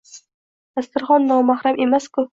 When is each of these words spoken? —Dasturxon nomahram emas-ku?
—Dasturxon 0.79 1.29
nomahram 1.33 1.79
emas-ku? 1.87 2.27